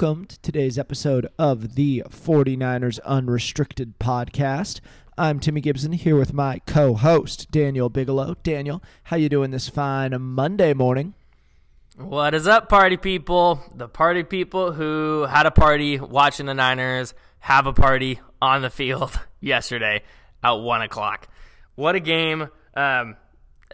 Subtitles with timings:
[0.00, 4.78] Welcome to today's episode of the 49ers Unrestricted Podcast.
[5.16, 8.36] I'm Timmy Gibson here with my co-host Daniel Bigelow.
[8.44, 11.14] Daniel, how you doing this fine Monday morning?
[11.96, 13.60] What is up, party people?
[13.74, 18.70] The party people who had a party watching the Niners have a party on the
[18.70, 20.04] field yesterday
[20.44, 21.26] at one o'clock.
[21.74, 22.50] What a game!
[22.76, 23.16] Um,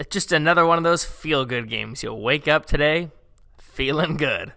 [0.08, 2.02] just another one of those feel-good games.
[2.02, 3.10] You'll wake up today
[3.58, 4.54] feeling good.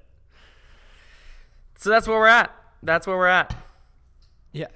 [1.77, 2.53] So that's where we're at.
[2.83, 3.55] That's where we're at.
[4.51, 4.67] Yeah.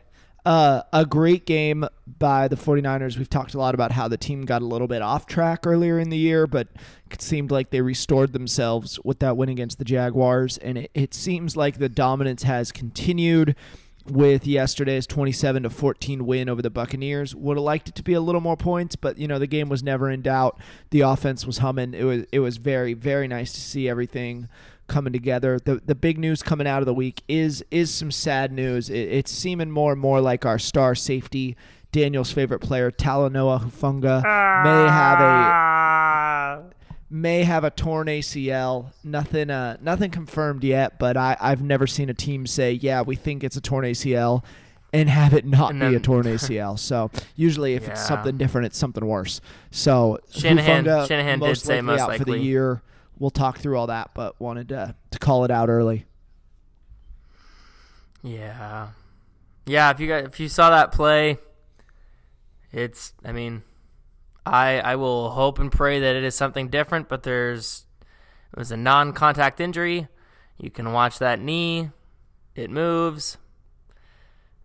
[0.46, 1.86] Uh, a great game
[2.20, 3.18] by the 49ers.
[3.18, 5.99] We've talked a lot about how the team got a little bit off track earlier
[5.99, 6.68] in the year, but
[7.12, 10.57] it seemed like they restored themselves with that win against the Jaguars.
[10.60, 13.55] And it, it seems like the dominance has continued
[14.07, 17.35] with yesterday's 27 to 14 win over the Buccaneers.
[17.35, 19.70] Would have liked it to be a little more points, but you know the game
[19.70, 20.60] was never in doubt.
[20.90, 21.94] The offense was humming.
[21.94, 24.49] It was it was very very nice to see everything
[24.88, 25.60] coming together.
[25.60, 28.90] The the big news coming out of the week is is some sad news.
[28.90, 31.55] It, it's seeming more and more like our star safety,
[31.91, 36.62] Daniel's favorite player, Talanoa Hufanga, may have a ah.
[37.12, 38.93] May have a torn ACL.
[39.04, 40.98] Nothing, uh, nothing confirmed yet.
[40.98, 44.43] But I, I've never seen a team say, "Yeah, we think it's a torn ACL,"
[44.93, 46.79] and have it not And be a torn ACL.
[46.79, 49.41] So usually, if it's something different, it's something worse.
[49.70, 52.82] So Shanahan- Hufanga, Shanahan did most say likely most out for the year.
[53.20, 56.05] We'll talk through all that, but wanted to to call it out early.
[58.23, 58.89] Yeah,
[59.65, 59.89] yeah.
[59.91, 61.37] If you got, if you saw that play,
[62.71, 63.13] it's.
[63.26, 63.63] I mean,
[64.46, 67.08] I I will hope and pray that it is something different.
[67.09, 67.86] But there's
[68.53, 70.07] it was a non-contact injury.
[70.57, 71.90] You can watch that knee.
[72.56, 73.38] It moves.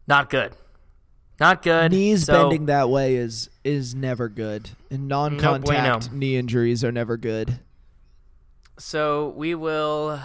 [0.08, 0.52] Not good.
[1.38, 1.92] Not good.
[1.92, 5.98] Knees So- bending that way is is never good, and non-contact bueno.
[6.18, 7.60] knee injuries are never good.
[8.78, 10.20] So we will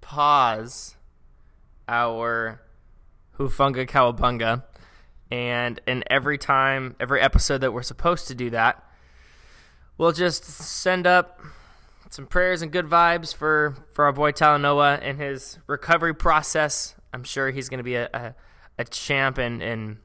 [0.00, 0.94] pause
[1.88, 2.60] our
[3.38, 4.62] Hufanga Cowabunga,
[5.30, 8.82] and and every time, every episode that we're supposed to do that,
[9.98, 11.40] we'll just send up
[12.10, 16.94] some prayers and good vibes for for our boy Talanoa and his recovery process.
[17.12, 18.34] I'm sure he's going to be a, a
[18.78, 19.98] a champ and and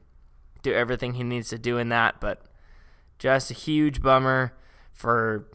[0.62, 2.42] do everything he needs to do in that, but
[3.18, 4.52] just a huge bummer
[4.92, 5.48] for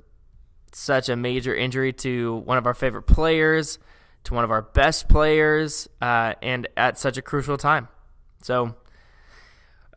[0.73, 3.79] such a major injury to one of our favorite players,
[4.25, 7.87] to one of our best players, uh, and at such a crucial time.
[8.41, 8.75] So,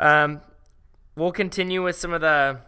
[0.01, 0.41] um,
[1.15, 2.59] we'll continue with some of the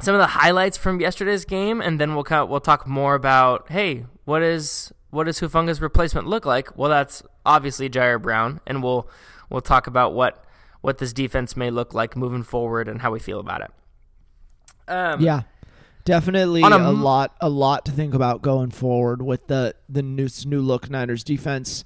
[0.00, 3.70] some of the highlights from yesterday's game, and then we'll kind we'll talk more about
[3.70, 6.76] hey, what is what does Hufanga's replacement look like?
[6.76, 9.08] Well, that's obviously Ji'Ayir Brown, and we'll
[9.50, 10.44] we'll talk about what
[10.80, 13.70] what this defense may look like moving forward and how we feel about it.
[14.86, 15.42] Um, Yeah,
[16.04, 20.28] definitely a, a lot, a lot to think about going forward with the the new
[20.44, 21.84] new look Niners defense.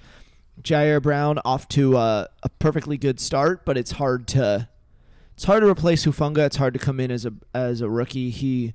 [0.63, 4.69] Ji'Ayir Brown off to a, a perfectly good start, but it's hard to
[5.35, 6.47] it's hard to replace Hufanga.
[6.47, 8.31] It's hard to come in as a as a rookie.
[8.31, 8.75] He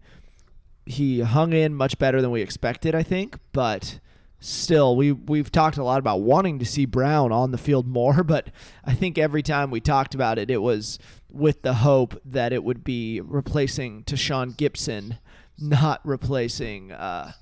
[0.85, 3.99] he hung in much better than we expected, I think, but
[4.39, 8.23] still we we've talked a lot about wanting to see Brown on the field more,
[8.23, 8.50] but
[8.85, 12.63] I think every time we talked about it it was with the hope that it
[12.63, 15.17] would be replacing Tashaun Gibson,
[15.59, 17.33] not replacing uh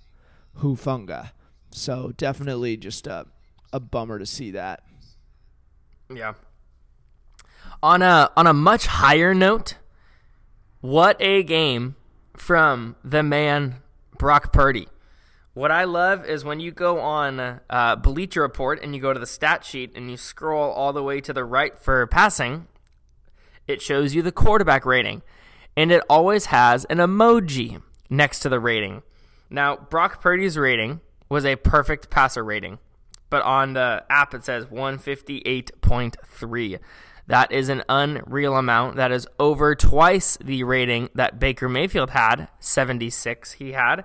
[0.60, 1.32] Hufanga.
[1.72, 3.28] So definitely just a
[3.74, 4.84] a bummer to see that.
[6.14, 6.34] Yeah.
[7.84, 9.76] On a on a much higher note,
[10.82, 11.96] what a game
[12.36, 13.78] from the man
[14.18, 14.88] Brock Purdy.
[15.54, 19.20] What I love is when you go on uh, Bleacher Report and you go to
[19.20, 22.68] the stat sheet and you scroll all the way to the right for passing,
[23.68, 25.24] it shows you the quarterback rating,
[25.76, 29.02] and it always has an emoji next to the rating.
[29.50, 32.80] Now, Brock Purdy's rating was a perfect passer rating,
[33.32, 36.80] but on the app it says 158.3.
[37.28, 38.98] That is an unreal amount.
[38.98, 44.04] That is over twice the rating that Baker Mayfield had, 76 he had.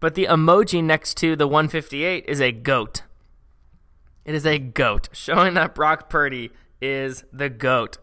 [0.00, 3.02] But the emoji next to the 158 is a goat.
[4.24, 6.50] It is a goat, showing that Brock Purdy
[6.80, 7.98] is the goat.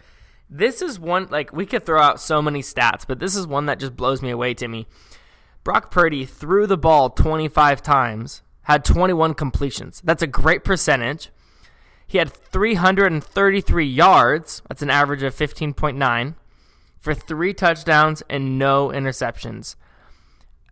[0.50, 3.66] This is one, like, we could throw out so many stats, but this is one
[3.66, 4.86] that just blows me away me.
[5.64, 10.02] Brock Purdy threw the ball 25 times, had 21 completions.
[10.04, 11.30] That's a great percentage.
[12.08, 14.62] he had 333 yards.
[14.68, 16.36] That's an average of 15.9
[17.00, 19.76] for three touchdowns and no interceptions.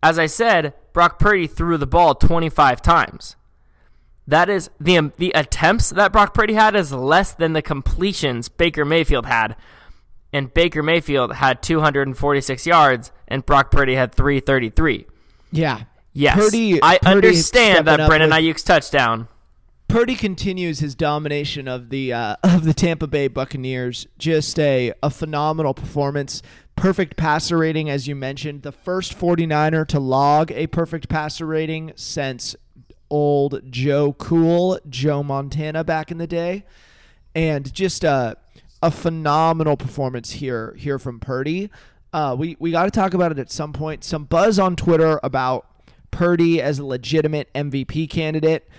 [0.02, 3.36] As I said, Brock Purdy threw the ball 25 times.
[4.28, 8.48] That is the um, the attempts that Brock Purdy had is less than the completions
[8.48, 9.56] Baker Mayfield had.
[10.32, 15.06] And Baker Mayfield had 246 yards and Brock Purdy had 333.
[15.52, 15.84] Yeah.
[16.14, 16.36] Yes.
[16.36, 19.28] Purdy, I Purdy understand that Brandon with- Aiyuk's touchdown.
[19.88, 24.08] Purdy continues his domination of the uh, of the Tampa Bay Buccaneers.
[24.18, 26.42] Just a, a phenomenal performance.
[26.76, 28.64] Perfect passer rating, as you mentioned.
[28.64, 32.56] The first 49er to log a perfect passer rating since
[33.12, 36.64] old Joe Cool, Joe Montana back in the day.
[37.36, 38.38] And just a,
[38.82, 41.70] a phenomenal performance here here from Purdy.
[42.12, 44.04] Uh, we we got to talk about it at some point.
[44.04, 45.68] Some buzz on Twitter about
[46.14, 48.70] Purdy as a legitimate MVP candidate.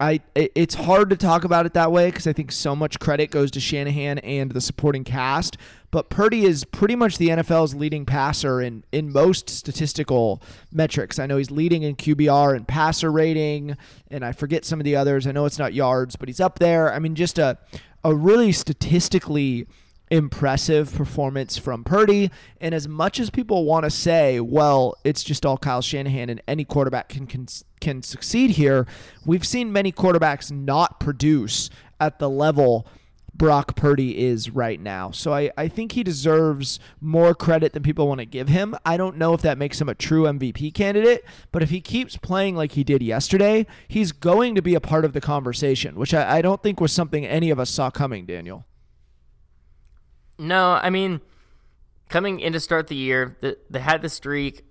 [0.00, 3.30] I it's hard to talk about it that way because I think so much credit
[3.30, 5.56] goes to Shanahan and the supporting cast.
[5.92, 10.42] But Purdy is pretty much the NFL's leading passer in in most statistical
[10.72, 11.18] metrics.
[11.18, 13.76] I know he's leading in QBR and passer rating,
[14.10, 15.26] and I forget some of the others.
[15.26, 16.92] I know it's not yards, but he's up there.
[16.92, 17.58] I mean, just a
[18.02, 19.68] a really statistically
[20.10, 22.30] impressive performance from Purdy.
[22.60, 26.42] And as much as people want to say, well, it's just all Kyle Shanahan and
[26.48, 27.46] any quarterback can, can
[27.80, 28.86] can succeed here,
[29.24, 32.86] we've seen many quarterbacks not produce at the level
[33.32, 35.10] Brock Purdy is right now.
[35.12, 38.76] So I, I think he deserves more credit than people want to give him.
[38.84, 42.18] I don't know if that makes him a true MVP candidate, but if he keeps
[42.18, 46.12] playing like he did yesterday, he's going to be a part of the conversation, which
[46.12, 48.66] I, I don't think was something any of us saw coming, Daniel.
[50.40, 51.20] No, I mean,
[52.08, 54.64] coming in to start the year, the, they had the streak.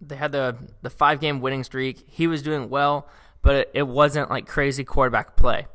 [0.00, 2.02] They had the the five game winning streak.
[2.08, 3.08] He was doing well,
[3.42, 5.68] but it, it wasn't like crazy quarterback play.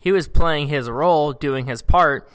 [0.00, 2.30] He was playing his role, doing his part,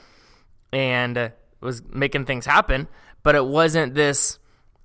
[0.71, 2.87] and uh, was making things happen.
[3.23, 4.37] But it wasn't this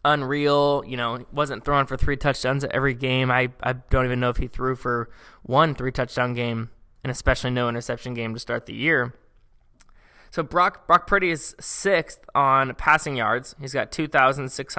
[0.07, 0.85] unreal.
[0.87, 3.31] You know, wasn't throwing for three touchdowns every game.
[3.31, 5.11] I I don't even know if he threw for
[5.43, 6.71] one three touchdown game,
[7.03, 9.13] and especially no interception game to start the year.
[10.35, 13.55] So Brock Brock Purdy is sixth on passing yards.
[13.61, 14.75] He's got two thousand six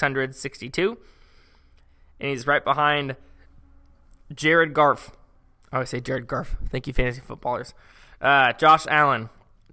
[0.00, 0.98] hundred sixty-two,
[2.20, 3.16] and he's right behind
[4.32, 5.10] Jared Garf.
[5.72, 6.50] I always say Jared Garf.
[6.68, 7.74] Thank you, fantasy footballers.
[8.20, 9.30] Uh, Josh Allen,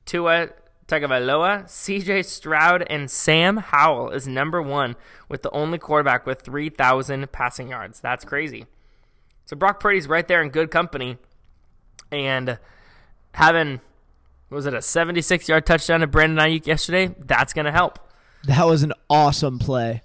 [0.07, 0.50] Tua
[0.88, 2.24] Tagovailoa, C.J.
[2.24, 4.95] Stroud, and Sam Howell is number one
[5.30, 8.00] with the only quarterback with three thousand passing yards.
[8.00, 8.66] That's crazy.
[9.45, 11.19] So Brock Purdy's right there in good company,
[12.12, 12.57] and
[13.36, 13.81] having
[14.49, 17.13] was it a 76 yard touchdown to Brandon Aiyuk yesterday?
[17.19, 17.99] That's going to help.
[18.45, 20.01] That was an awesome play.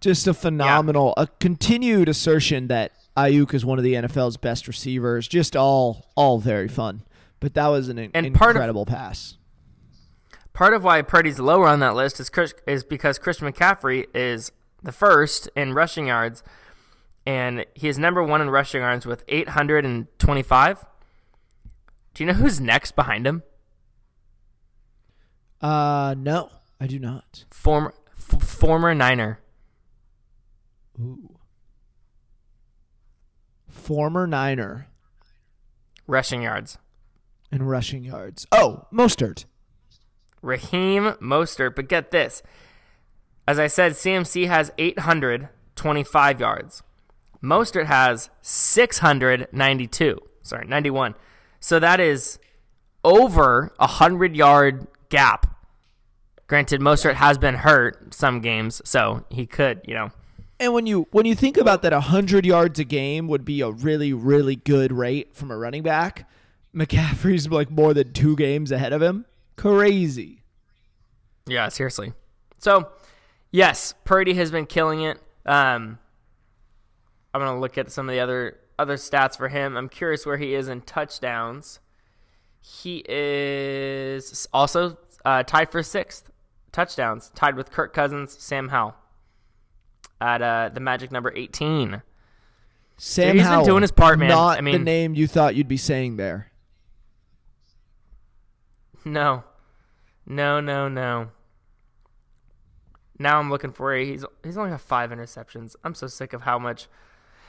[0.00, 5.26] Just a phenomenal, a continued assertion that Aiyuk is one of the NFL's best receivers.
[5.26, 7.02] Just all, all very fun.
[7.40, 9.36] But that was an And part of- incredible pass.
[10.52, 14.50] Part of why Purdy's lower on that list is Chris, is because Christian McCaffrey is
[14.82, 16.42] the first in rushing yards,
[17.24, 20.84] and he is number one in rushing yards with 825.
[22.18, 23.44] Do you know who's next behind him?
[25.60, 26.50] Uh, no,
[26.80, 27.44] I do not.
[27.52, 29.38] Former f- former Niner.
[30.98, 31.38] Ooh.
[33.68, 34.88] Former Niner
[36.08, 36.78] rushing yards.
[37.52, 38.48] and rushing yards.
[38.50, 39.44] Oh, Mostert.
[40.42, 41.76] Raheem Mostert.
[41.76, 42.42] But get this.
[43.46, 46.82] As I said, CMC has 825 yards.
[47.40, 50.18] Mostert has 692.
[50.42, 51.14] Sorry, 91.
[51.60, 52.38] So that is
[53.04, 55.46] over a 100 yard gap.
[56.46, 60.10] Granted, Mostert has been hurt some games, so he could, you know.
[60.60, 63.70] And when you when you think about that, hundred yards a game would be a
[63.70, 66.28] really really good rate from a running back.
[66.74, 69.24] McCaffrey's like more than two games ahead of him.
[69.56, 70.42] Crazy.
[71.46, 72.12] Yeah, seriously.
[72.58, 72.88] So,
[73.50, 75.18] yes, Purdy has been killing it.
[75.46, 75.98] Um,
[77.32, 79.76] I'm gonna look at some of the other other stats for him.
[79.76, 81.80] I'm curious where he is in touchdowns.
[82.60, 86.30] He is also uh, tied for sixth
[86.72, 88.94] touchdowns, tied with Kirk Cousins, Sam Howell
[90.20, 92.02] at uh, the magic number 18.
[92.96, 94.28] Sam he's been Howell, doing his part, man.
[94.28, 96.50] Not I the name you thought you'd be saying there.
[99.04, 99.44] No,
[100.26, 101.28] no, no, no.
[103.18, 104.04] Now I'm looking for a.
[104.04, 105.76] He's he's only got five interceptions.
[105.84, 106.88] I'm so sick of how much,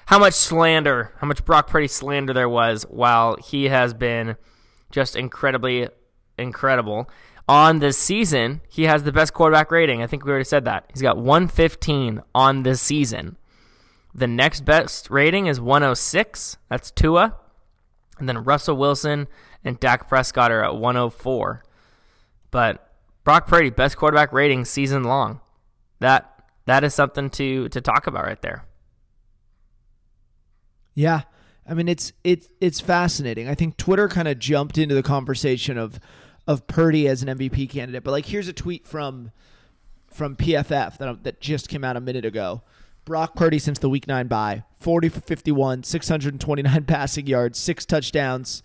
[0.10, 2.82] how much slander, how much Brock Purdy slander there was.
[2.90, 4.38] While he has been
[4.90, 5.88] just incredibly
[6.36, 7.08] incredible
[7.48, 10.02] on this season, he has the best quarterback rating.
[10.02, 10.86] I think we already said that.
[10.92, 13.38] He's got 115 on this season.
[14.12, 16.58] The next best rating is 106.
[16.70, 17.36] That's Tua.
[18.18, 19.28] And then Russell Wilson
[19.64, 21.64] and Dak Prescott are at 104.
[22.50, 25.42] But Brock Purdy, best quarterback rating season long.
[26.00, 28.66] That that is something to to talk about right there.
[30.94, 31.22] Yeah.
[31.68, 33.48] I mean it's it's it's fascinating.
[33.48, 36.00] I think Twitter kind of jumped into the conversation of
[36.48, 38.04] of Purdy as an MVP candidate.
[38.04, 39.32] But like here's a tweet from
[40.08, 42.64] from PFF that that just came out a minute ago.
[43.06, 48.62] Brock Purdy since the week 9 bye, 40 for 51, 629 passing yards, 6 touchdowns,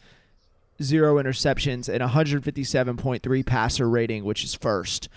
[0.83, 5.09] 0 interceptions and 157.3 passer rating, which is first.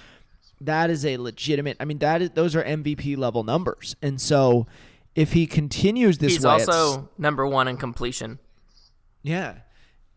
[0.61, 3.95] That is a legitimate I mean that is those are MVP level numbers.
[4.01, 4.67] And so
[5.17, 8.39] if he continues this He's way, also number 1 in completion.
[9.24, 9.55] yeah.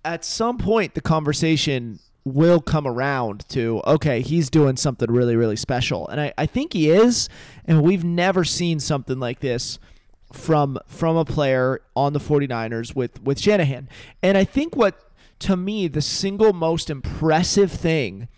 [0.03, 5.57] At some point, the conversation will come around to, okay, he's doing something really, really
[5.57, 6.09] special.
[6.09, 7.29] And I, I think he is.
[7.67, 9.79] And we've never seen something like this
[10.33, 13.91] from from a player on the 49ers with, with Shanahan.
[14.23, 14.99] And I think what,
[15.41, 18.29] to me, the single most impressive thing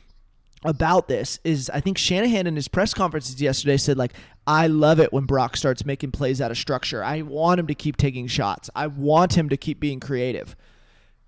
[0.64, 4.12] about this is I think Shanahan in his press conferences yesterday said like
[4.46, 7.02] I love it when Brock starts making plays out of structure.
[7.02, 8.70] I want him to keep taking shots.
[8.74, 10.56] I want him to keep being creative.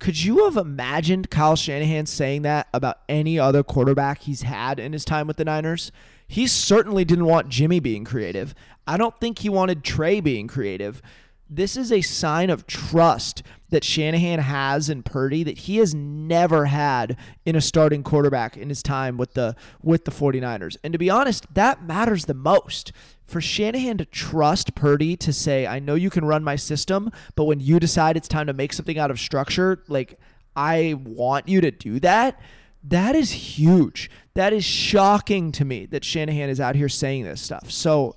[0.01, 4.93] Could you have imagined Kyle Shanahan saying that about any other quarterback he's had in
[4.93, 5.93] his time with the Niners?
[6.27, 8.55] He certainly didn't want Jimmy being creative.
[8.87, 11.01] I don't think he wanted Trey being creative.
[11.49, 13.43] This is a sign of trust
[13.75, 18.69] that Shanahan has in Purdy that he has never had in a starting quarterback in
[18.69, 20.77] his time with the with the 49ers.
[20.85, 22.93] And to be honest, that matters the most.
[23.27, 27.47] For Shanahan to trust Purdy to say, "I know you can run my system, but
[27.47, 30.21] when you decide it's time to make something out of structure, like
[30.55, 32.41] I want you to do that."
[32.85, 34.09] That is huge.
[34.35, 37.73] That is shocking to me that Shanahan is out here saying this stuff.
[37.73, 38.15] So,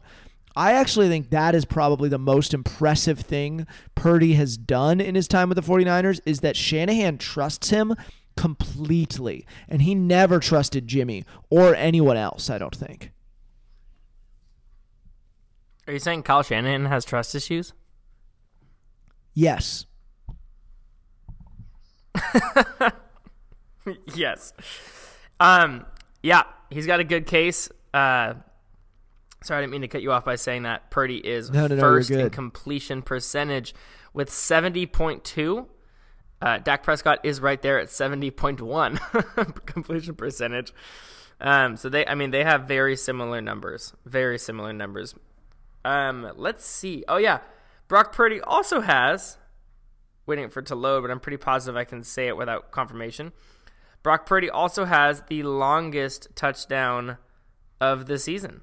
[0.58, 5.28] I actually think that is probably the most impressive thing Purdy has done in his
[5.28, 7.94] time with the 49ers is that Shanahan trusts him
[8.36, 9.46] completely.
[9.70, 13.12] And he never trusted Jimmy or anyone else, I don't think.
[15.86, 17.74] Are you saying Kyle Shanahan has trust issues?
[19.36, 19.86] Yes.
[24.16, 24.54] yes.
[25.40, 25.86] Um.
[26.24, 27.70] Yeah, he's got a good case.
[27.94, 28.34] Uh,
[29.44, 30.90] sorry, I didn't mean to cut you off by saying that.
[30.90, 33.74] Purdy is No, no, no, first in completion percentage
[34.14, 35.68] with seventy point two.
[36.42, 39.00] Uh, Dak Prescott is right there at seventy point one
[39.66, 40.74] completion percentage.
[41.40, 41.78] Um.
[41.78, 43.94] So they, I mean, they have very similar numbers.
[44.06, 45.16] Very similar numbers.
[45.86, 46.32] Um.
[46.36, 47.04] Let's see.
[47.08, 47.40] Oh yeah,
[47.88, 49.38] Brock Purdy also has.
[50.26, 53.32] Waiting for it to load, but I'm pretty positive I can say it without confirmation.
[54.04, 57.18] Brock Purdy also has the longest touchdown
[57.80, 58.62] of the season.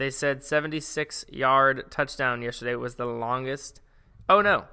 [0.00, 3.82] They said 76 yard touchdown yesterday was the longest.
[4.30, 4.64] Oh no.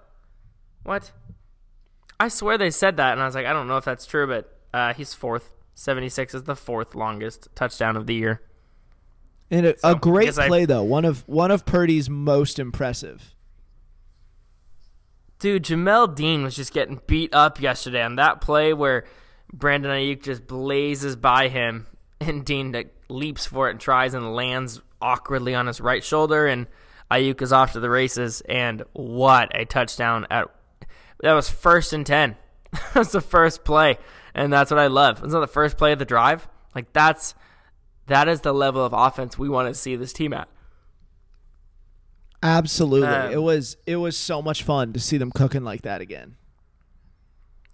[0.83, 1.11] What?
[2.17, 4.25] I swear they said that, and I was like, I don't know if that's true,
[4.25, 5.51] but uh, he's fourth.
[5.75, 8.41] 76 is the fourth longest touchdown of the year.
[9.51, 10.83] And a, So, a great guess I- play though.
[10.83, 13.35] One of one of Purdy's most impressive.
[15.39, 19.03] Dude, Jamel Dean was just getting beat up yesterday on that play where
[19.51, 21.85] Brandon Aiyuk just blazes by him
[22.21, 22.73] and Dean
[23.09, 26.67] leaps for it and tries and lands awkwardly on his right shoulder and
[27.11, 30.47] Aiyuk is off to the races and what a touchdown at
[31.21, 32.35] that was first and 10.
[32.71, 33.97] that was the first play
[34.33, 35.23] and that's what I love.
[35.23, 36.47] It's not the first play of the drive.
[36.75, 37.33] Like that's
[38.07, 40.47] that is the level of offense we want to see this team at.
[42.43, 43.07] Absolutely.
[43.07, 46.35] Um, it was it was so much fun to see them cooking like that again.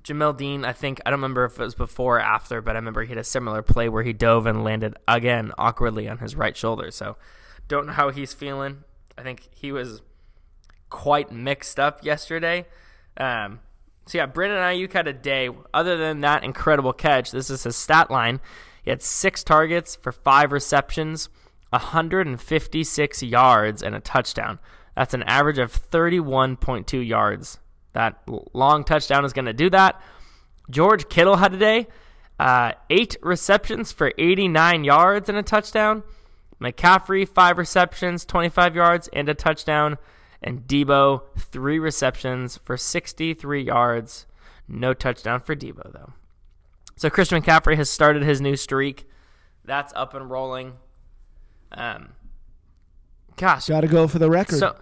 [0.03, 2.79] Jamel Dean, I think I don't remember if it was before or after, but I
[2.79, 6.35] remember he had a similar play where he dove and landed again awkwardly on his
[6.35, 6.91] right shoulder.
[6.91, 7.15] So
[7.67, 8.83] don't know how he's feeling.
[9.17, 10.01] I think he was
[10.89, 12.65] quite mixed up yesterday.
[13.17, 13.59] Um,
[14.05, 15.49] so yeah, Brandon Aiyuk had a day.
[15.73, 18.41] Other than that incredible catch, this is his stat line.
[18.83, 21.29] He had six targets for five receptions,
[21.69, 24.59] 156 yards, and a touchdown.
[24.95, 27.59] That's an average of 31.2 yards.
[27.93, 28.21] That
[28.53, 30.01] long touchdown is going to do that.
[30.69, 31.87] George Kittle had a day.
[32.39, 36.03] Uh, eight receptions for 89 yards and a touchdown.
[36.61, 39.97] McCaffrey, five receptions, 25 yards, and a touchdown.
[40.41, 44.25] And Deebo, three receptions for 63 yards.
[44.67, 46.13] No touchdown for Deebo, though.
[46.95, 49.07] So Christian McCaffrey has started his new streak.
[49.65, 50.73] That's up and rolling.
[51.71, 52.09] Um,
[53.35, 54.59] gosh, Got to go for the record.
[54.59, 54.75] so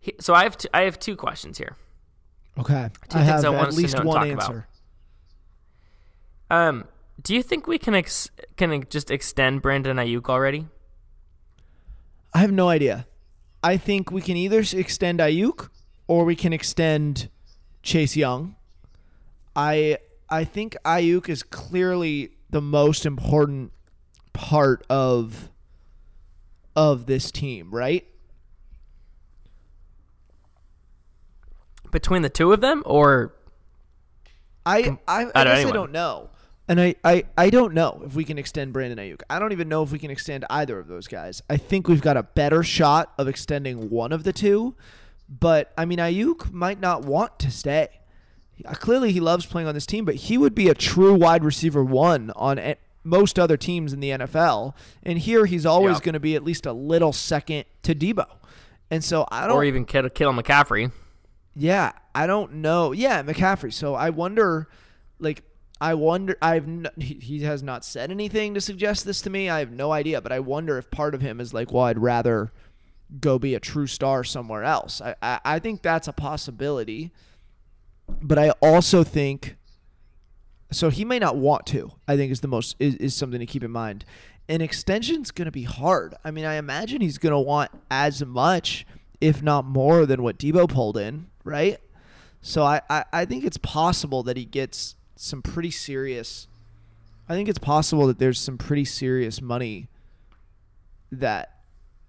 [0.00, 1.76] he- so I have t- I have two questions here.
[2.58, 2.90] okay.
[3.08, 4.42] two I have I at least one talk about.
[4.42, 4.68] answer.
[6.50, 6.84] Um,
[7.22, 10.66] do you think we can ex- can just extend Brandon Aiyuk already?
[12.32, 13.06] I have no idea.
[13.62, 15.68] I think we can either extend Aiyuk
[16.06, 17.28] or we can extend
[17.82, 18.56] Chase Young.
[19.56, 19.98] I
[20.30, 23.72] I think Aiyuk is clearly the most important
[24.32, 25.48] part of
[26.76, 28.06] of this team, right?
[31.90, 33.34] Between the two of them, or
[34.66, 36.30] I I, I, guess I don't know.
[36.70, 39.22] And I, I, I don't know if we can extend Brandon Aiyuk.
[39.30, 41.42] I don't even know if we can extend either of those guys.
[41.48, 44.74] I think we've got a better shot of extending one of the two.
[45.30, 47.88] But I mean Aiyuk might not want to stay.
[48.66, 51.42] Uh, Clearly he loves playing on this team, but he would be a true wide
[51.42, 54.74] receiver one on a- most other teams in the NFL.
[55.02, 56.04] And here he's always Yeah.
[56.04, 58.26] going to be at least a little second to Deebo.
[58.90, 60.92] And so I don't or even Kittle, Kittle McCaffrey.
[61.60, 62.92] Yeah, I don't know.
[62.92, 63.72] Yeah, McCaffrey.
[63.72, 64.68] So I wonder,
[65.18, 65.42] like,
[65.80, 66.36] I wonder.
[66.40, 69.50] I've he has not said anything to suggest this to me.
[69.50, 71.98] I have no idea, but I wonder if part of him is like, well, I'd
[71.98, 72.52] rather
[73.20, 75.00] go be a true star somewhere else.
[75.00, 77.12] I I, I think that's a possibility,
[78.22, 79.56] but I also think.
[80.70, 81.90] So he may not want to.
[82.06, 84.04] I think is the most is, is something to keep in mind.
[84.48, 86.14] An extension's going to be hard.
[86.24, 88.86] I mean, I imagine he's going to want as much,
[89.20, 91.78] if not more, than what Deebo pulled in, right?
[92.40, 96.46] So I, I, I think it's possible that he gets some pretty serious.
[97.28, 99.88] I think it's possible that there's some pretty serious money
[101.10, 101.54] that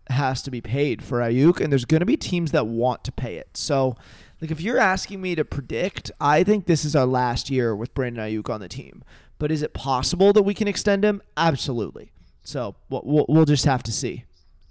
[0.10, 3.12] has to be paid for Aiyuk, and there's going to be teams that want to
[3.12, 3.56] pay it.
[3.56, 3.96] So,
[4.42, 7.94] like, if you're asking me to predict, I think this is our last year with
[7.94, 9.04] Brandon Aiyuk on the team.
[9.38, 11.22] But is it possible that we can extend him?
[11.38, 12.12] Absolutely.
[12.44, 14.26] So we'll, we'll, we'll just have to see.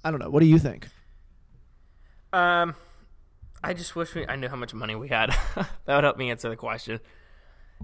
[0.05, 0.31] I don't know.
[0.31, 0.89] What do you think?
[2.33, 2.75] Um,
[3.69, 5.29] I just wish we, I knew how much money we had.
[5.55, 7.01] that would help me answer the question.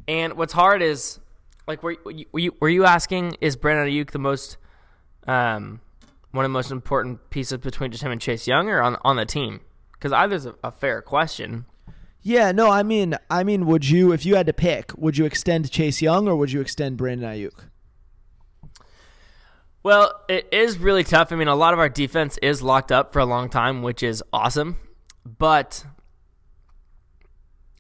[0.08, 1.20] And what's hard is,
[1.68, 4.56] like, were, were, you, were you were you asking is Brandon Aiyuk the most,
[5.26, 5.82] um,
[6.30, 9.16] one of the most important pieces between just him and Chase Young, or on on
[9.16, 9.60] the team?
[9.92, 11.66] Because either's a, a fair question.
[12.22, 15.26] Yeah, no, I mean, I mean, would you, if you had to pick, would you
[15.26, 17.68] extend Chase Young or would you extend Brandon Aiyuk?
[19.82, 21.30] Well, it is really tough.
[21.30, 24.02] I mean, a lot of our defense is locked up for a long time, which
[24.02, 24.78] is awesome.
[25.26, 25.84] But,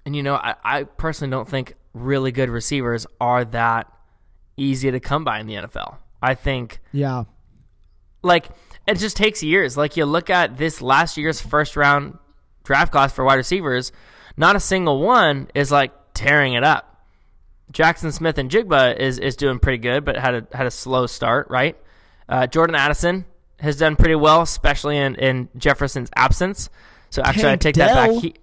[0.06, 3.90] and you know, I, I personally don't think really good receivers are that
[4.56, 5.96] easy to come by in the NFL.
[6.22, 7.24] I think, Yeah.
[8.22, 8.48] like,
[8.86, 9.76] it just takes years.
[9.76, 12.18] Like, you look at this last year's first round
[12.64, 13.92] draft class for wide receivers,
[14.36, 16.90] not a single one is like tearing it up.
[17.72, 21.76] Jaxon Smith-Njigba is, is doing pretty good, but had a had a slow start, right?
[22.28, 23.24] Uh, Jordan Addison
[23.58, 26.68] has done pretty well, especially in, in Jefferson's absence.
[27.14, 28.10] So actually, Tank I take that back.
[28.22, 28.34] He,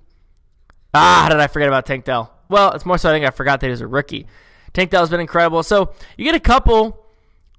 [0.94, 2.34] ah, how did I forget about Tank Dell?
[2.50, 4.28] Well, it's more so I think I forgot that he was a rookie.
[4.74, 5.64] Tank Dell's been incredible.
[5.64, 7.06] So you get a couple,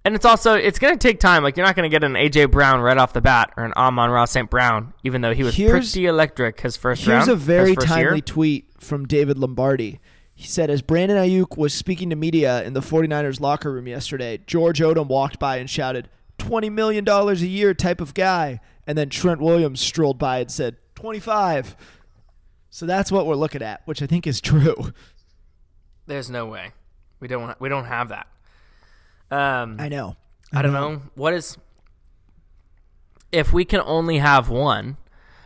[0.05, 1.43] and it's also it's going to take time.
[1.43, 3.73] Like you're not going to get an AJ Brown right off the bat or an
[3.77, 4.49] Amon-Ra St.
[4.49, 7.27] Brown, even though he was Here's- pretty electric his first Here's round.
[7.29, 8.05] Here's a very first year.
[8.07, 10.01] timely tweet from David Lombardi.
[10.35, 14.41] He said, as Brandon Aiyuk was speaking to media in the 49ers locker room yesterday,
[14.47, 18.59] George Odum walked by and shouted, $20 million a year type of guy.
[18.87, 21.77] And then Trent Williams strolled by and said, 25.
[22.71, 24.93] So that's what we're looking at, which I think is true.
[26.07, 26.73] There's no way
[27.19, 28.27] we don't we don't have that.
[29.31, 30.17] Um, I know.
[30.53, 31.57] I don't know what is
[33.33, 34.97] if we can only have one,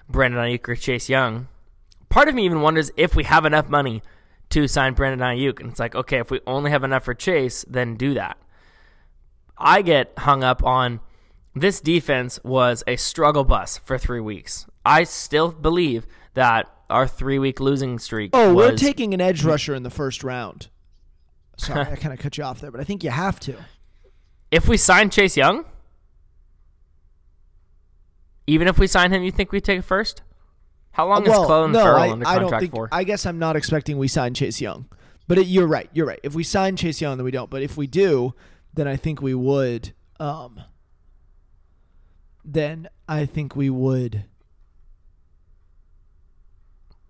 [0.09, 1.49] Brandon Aiyuk or Chase Young.
[2.11, 4.03] Part of me even wonders if we have enough money
[4.51, 7.65] to sign Brandon Aiyuk, and it's like, okay, if we only have enough for Chase,
[7.69, 8.37] then do that.
[9.57, 11.01] I get hung up on
[11.55, 14.67] this defense was a struggle bus for three weeks.
[14.87, 18.31] I still believe that our three week losing streak.
[18.33, 20.69] Oh, was, we're taking an edge rusher in the first round.
[21.57, 23.57] Sorry, I kind of cut you off there, but I think you have to.
[24.51, 25.65] If we sign Chase Young,
[28.47, 30.23] even if we sign him, you think we take it first?
[30.93, 32.73] How long well, is Clelin no, Ferrell I, under I contract don't think.
[32.73, 32.89] for?
[32.93, 34.87] I guess I'm not expecting we sign Chase Young,
[35.27, 35.91] but it, you're right.
[35.93, 36.21] You're right.
[36.23, 37.51] If we sign Chase Young, then we don't.
[37.51, 38.35] But if we do,
[38.73, 39.93] then I think we would.
[40.21, 40.61] Um,
[42.45, 44.25] then I think we would.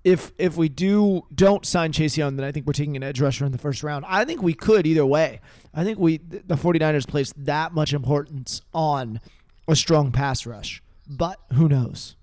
[0.06, 3.20] If if we do don't sign Chase Young, then I think we're taking an edge
[3.20, 4.04] rusher in the first round.
[4.06, 5.40] I think we could either way.
[5.74, 9.20] I think we the 49ers place that much importance on
[9.66, 10.80] a strong pass rush.
[11.08, 12.14] But who knows?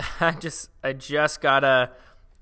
[0.20, 1.90] I just I just got a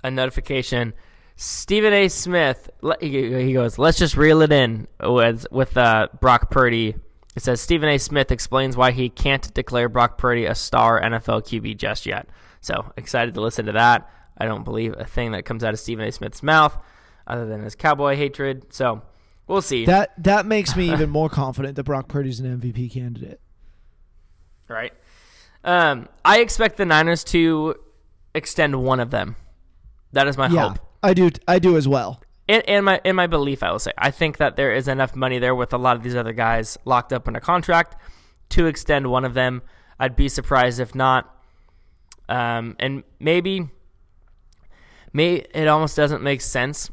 [0.05, 0.93] a notification.
[1.35, 2.07] Stephen A.
[2.07, 6.95] Smith, he goes, let's just reel it in with with uh, Brock Purdy.
[7.37, 7.99] It says Stephen A.
[7.99, 12.29] Smith explains why he can't declare Brock Purdy a star NFL QB just yet.
[12.61, 14.11] So excited to listen to that.
[14.37, 16.11] I don't believe a thing that comes out of Stephen A.
[16.12, 16.77] Smith's mouth
[17.27, 18.73] other than his cowboy hatred.
[18.73, 19.03] So
[19.47, 19.85] we'll see.
[19.87, 23.40] That that makes me even more confident that Brock Purdy's an MVP candidate.
[24.69, 24.93] right?
[25.62, 27.77] Um, I expect the Niners to
[28.35, 29.37] extend one of them.
[30.12, 30.79] That is my Yeah, hope.
[31.03, 31.31] I do.
[31.47, 32.21] I do as well.
[32.59, 35.39] In, my in my belief, I will say, I think that there is enough money
[35.39, 37.97] there with a lot of these other guys locked up in a contract
[38.51, 39.63] to extend one of them.
[39.99, 41.35] I'd be surprised if not.
[42.29, 43.69] Um, and maybe,
[45.13, 46.91] may it almost doesn't make sense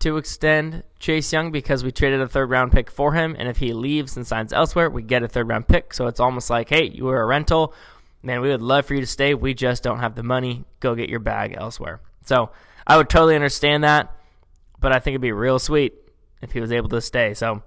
[0.00, 3.58] to extend Chase Young because we traded a third round pick for him, and if
[3.58, 5.94] he leaves and signs elsewhere, we get a third round pick.
[5.94, 7.72] So it's almost like, hey, you were a rental,
[8.22, 8.40] man.
[8.40, 9.34] We would love for you to stay.
[9.34, 10.64] We just don't have the money.
[10.80, 12.00] Go get your bag elsewhere.
[12.24, 12.50] So
[12.86, 14.14] I would totally understand that
[14.80, 15.94] but I think it'd be real sweet
[16.42, 17.34] if he was able to stay.
[17.34, 17.62] So,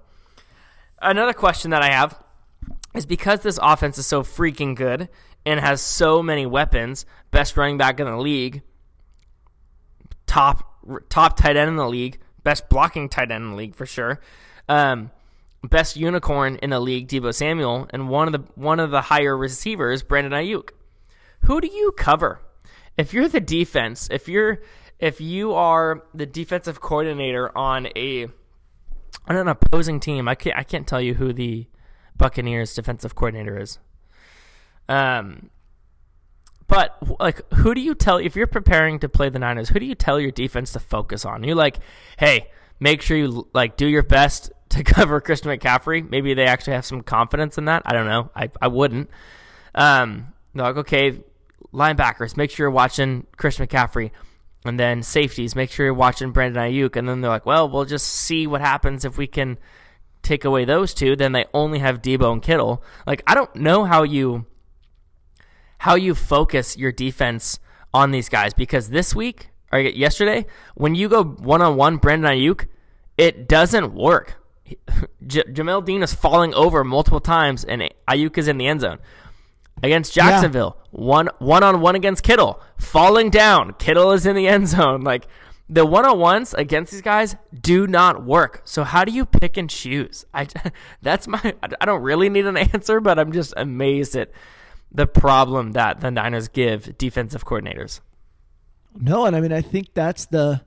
[1.00, 2.18] another question that I have
[2.94, 5.08] is because this offense is so freaking good
[5.44, 8.62] and has so many weapons, best running back in the league,
[10.26, 10.68] top
[11.08, 14.20] top tight end in the league, best blocking tight end in the league for sure,
[14.68, 15.10] um,
[15.62, 19.36] best unicorn in the league, Deebo Samuel, and one of the one of the higher
[19.36, 20.70] receivers, Brandon Aiyuk.
[21.42, 22.40] Who do you cover?
[22.96, 24.60] If you're the defense, if you're
[25.02, 28.28] if you are the defensive coordinator on a
[29.26, 31.66] on an opposing team, I can't I can't tell you who the
[32.16, 33.78] Buccaneers defensive coordinator is.
[34.88, 35.50] Um,
[36.68, 39.70] but like, who do you tell if you're preparing to play the Niners?
[39.70, 41.42] Who do you tell your defense to focus on?
[41.42, 41.78] You're like,
[42.16, 46.08] hey, make sure you like do your best to cover Christian McCaffrey.
[46.08, 47.82] Maybe they actually have some confidence in that.
[47.84, 48.30] I don't know.
[48.36, 49.10] I I wouldn't.
[49.74, 51.24] Um, like, okay,
[51.74, 54.12] linebackers, make sure you're watching Christian McCaffrey.
[54.64, 56.96] And then safeties, make sure you're watching Brandon Aiyuk.
[56.96, 59.58] And then they're like, well, we'll just see what happens if we can
[60.22, 61.16] take away those two.
[61.16, 62.82] Then they only have Deebo and Kittle.
[63.06, 64.46] Like, I don't know how you
[65.78, 67.58] how you focus your defense
[67.92, 70.46] on these guys because this week or yesterday,
[70.76, 72.66] when you go one on one, Brandon Aiyuk,
[73.18, 74.36] it doesn't work.
[75.26, 78.98] J- Jamel Dean is falling over multiple times, and Aiyuk is in the end zone
[79.82, 80.76] against Jacksonville.
[80.78, 80.88] Yeah.
[81.00, 83.74] One one on one against Kittle, falling down.
[83.74, 85.02] Kittle is in the end zone.
[85.12, 85.26] Like
[85.68, 88.62] the one on ones against these guys do not work.
[88.64, 90.24] So how do you pick and choose?
[90.34, 90.46] I
[91.00, 94.30] that's my I don't really need an answer, but I'm just amazed at
[94.90, 98.00] the problem that the Niners give defensive coordinators.
[98.94, 100.62] No, and I mean I think that's the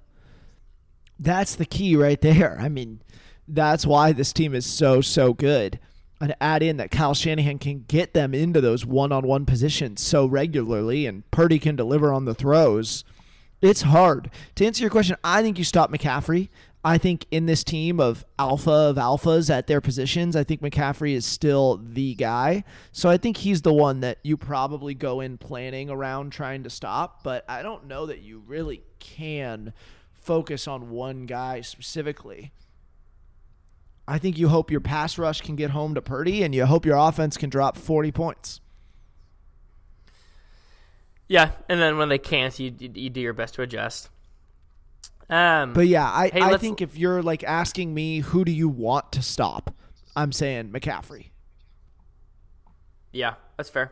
[1.20, 2.58] that's the key right there.
[2.60, 3.02] I mean,
[3.48, 5.80] that's why this team is so so good
[6.22, 11.06] and add in that Kyle Shanahan can get them into those one-on-one positions so regularly,
[11.06, 13.04] and Purdy can deliver on the throws.
[13.62, 15.18] It's hard to answer your question.
[15.24, 16.50] I think you stop McCaffrey.
[16.84, 21.14] I think in this team of alpha of alphas at their positions, I think McCaffrey
[21.14, 22.64] is still the guy.
[22.92, 26.70] So I think he's the one that you probably go in planning around trying to
[26.70, 27.24] stop.
[27.24, 29.74] But I don't know that you really can
[30.14, 32.52] focus on one guy specifically.
[34.08, 36.86] I think you hope your pass rush can get home to Purdy, and you hope
[36.86, 38.62] your offense can drop 40 points.
[41.28, 44.10] Yeah, and then when they can't, you, you do your best to adjust.
[45.28, 48.70] Um, but yeah, I, hey, I think if you're like asking me who do you
[48.70, 49.74] want to stop,
[50.16, 51.30] I'm saying McCaffrey.
[53.12, 53.92] Yeah, that's fair.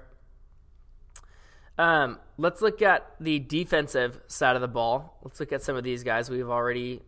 [1.80, 5.18] Um, let's look at the defensive side of the ball.
[5.24, 7.02] Let's look at some of these guys we've already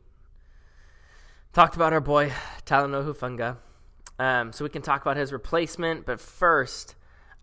[1.56, 2.32] talked about our boy
[2.66, 3.58] Talanoa Hufanga.
[4.20, 6.96] Um, so we can talk about his replacement, but first,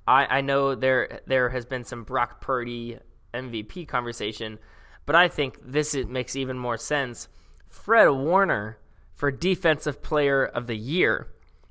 [0.07, 2.98] I, I know there there has been some Brock Purdy
[3.35, 4.59] MVP conversation,
[5.07, 7.29] but I think this makes even more sense.
[7.68, 8.79] Fred Warner
[9.14, 11.29] for Defensive Player of the Year.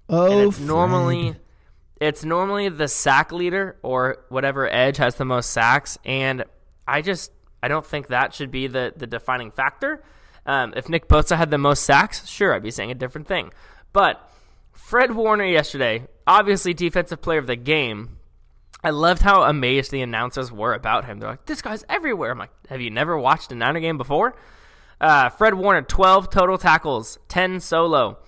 [0.09, 1.35] Oh, and it's normally
[1.99, 6.43] it's normally the sack leader or whatever edge has the most sacks, and
[6.87, 10.03] I just I don't think that should be the the defining factor.
[10.45, 13.51] Um, if Nick Bosa had the most sacks, sure, I'd be saying a different thing.
[13.93, 14.27] But
[14.71, 18.17] Fred Warner yesterday, obviously defensive player of the game.
[18.83, 21.19] I loved how amazed the announcers were about him.
[21.19, 24.35] They're like, "This guy's everywhere." I'm like, "Have you never watched a Niner game before?"
[24.99, 28.19] Uh, Fred Warner, 12 total tackles, 10 solo.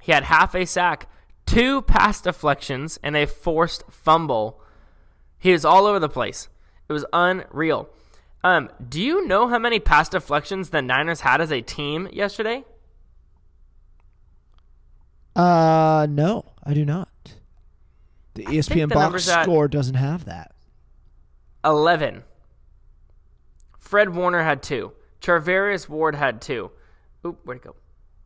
[0.00, 1.08] He had half a sack,
[1.46, 4.62] two pass deflections, and a forced fumble.
[5.38, 6.48] He was all over the place.
[6.88, 7.88] It was unreal.
[8.42, 12.64] Um, do you know how many pass deflections the Niners had as a team yesterday?
[15.36, 17.08] Uh, no, I do not.
[18.34, 20.52] The ESPN the box score doesn't have that.
[21.64, 22.24] 11.
[23.78, 24.92] Fred Warner had two.
[25.20, 26.70] Charvarius Ward had two.
[27.26, 27.76] Oop, where'd it go?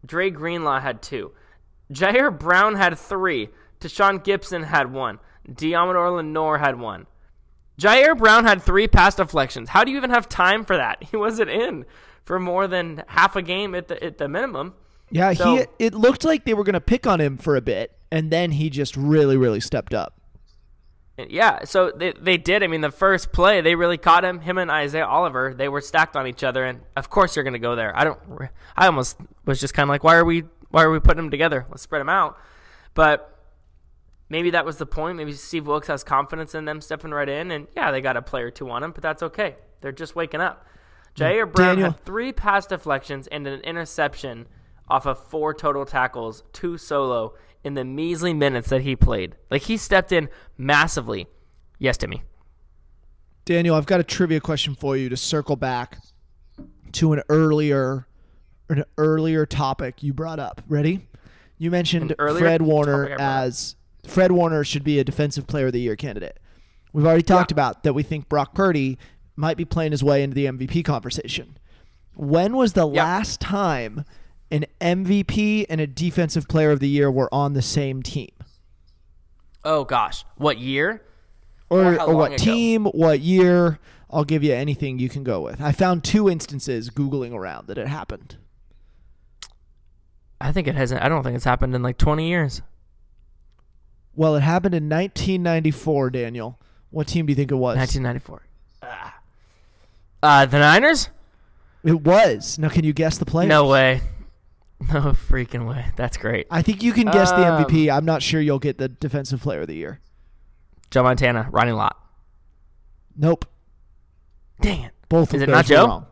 [0.07, 1.33] Dre Greenlaw had two.
[1.92, 3.48] Ji'Ayir Brown had three.
[3.81, 5.18] Tashaun Gibson had one.
[5.50, 7.07] Deommodore Lenoir had one.
[7.79, 9.69] Ji'Ayir Brown had three pass deflections.
[9.69, 11.03] How do you even have time for that?
[11.11, 11.85] He wasn't in
[12.25, 14.75] for more than half a game at the at the minimum.
[15.11, 17.61] Yeah, so, he it looked like they were going to pick on him for a
[17.61, 20.21] bit, and then he just really, really stepped up.
[21.17, 22.65] Yeah, so they they did.
[22.65, 24.41] I mean, the first play they really caught him.
[24.41, 27.53] Him and Isaiah Oliver, they were stacked on each other, and of course you're going
[27.53, 27.97] to go there.
[27.97, 28.19] I don't.
[28.77, 31.31] I almost was just kind of like, why are we why are we putting them
[31.31, 31.67] together?
[31.71, 32.37] Let's spread them out.
[32.95, 33.34] But
[34.29, 35.17] maybe that was the point.
[35.17, 38.23] Maybe Steve Wilks has confidence in them stepping right in, and yeah, they got a
[38.23, 39.57] player two on him, but that's okay.
[39.81, 40.67] They're just waking up.
[41.15, 41.91] Ji'Ayir Brown Daniel.
[41.93, 44.47] had three pass deflections and an interception
[44.89, 49.37] off of four total tackles, two solo in the measly minutes that he played.
[49.51, 51.27] Like he stepped in massively.
[51.79, 52.23] Yes, Timmy.
[53.45, 55.99] Daniel, I've got a trivia question for you to circle back
[56.93, 58.07] to an earlier
[58.71, 60.63] an earlier topic you brought up.
[60.69, 61.07] Ready?
[61.59, 65.97] You mentioned Fred Warner as Fred Warner should be a defensive player of the year
[65.97, 66.38] candidate.
[66.93, 68.99] We've already talked about that we think Brock Purdy
[69.37, 71.57] might be playing his way into the MVP conversation.
[72.14, 73.03] When was the Yeah.
[73.03, 74.05] last time
[74.51, 78.31] an MVP and a defensive player of the year were on the same team?
[79.64, 81.03] Oh gosh, what year?
[81.71, 82.37] or, Or or what ago?
[82.45, 83.81] team, what year.
[84.11, 85.61] I'll give you anything you can go with.
[85.61, 88.37] I found two instances Googling around that it happened.
[90.40, 91.03] I think it hasn't.
[91.03, 92.62] I don't think it's happened in like 20 years.
[94.16, 96.59] Well, it happened in 1994, Daniel.
[96.90, 97.77] What team do you think it was?
[97.77, 98.42] 1994.
[98.83, 99.18] Ah.
[100.22, 101.09] Uh, the Niners?
[101.83, 102.59] It was.
[102.59, 103.48] Now, can you guess the player?
[103.48, 104.00] No way.
[104.92, 105.87] No freaking way.
[105.96, 106.46] That's great.
[106.50, 107.90] I think you can guess the Um, MVP.
[107.90, 110.00] I'm not sure you'll get the defensive player of the year.
[110.90, 111.96] Joe Montana, Ronnie Lott.
[113.16, 113.46] Nope.
[114.61, 114.92] Dang it.
[115.09, 115.87] Both Is of it those not Joe?
[115.87, 116.07] wrong.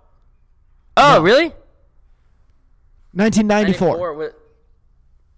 [0.96, 1.22] Oh, No.
[1.22, 1.52] really?
[3.12, 4.14] 1994.
[4.16, 4.26] wa-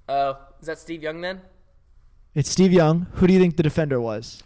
[0.09, 1.41] Oh, is that Steve Young then?
[2.35, 3.07] It's Steve Young.
[3.15, 4.43] Who do you think the defender was?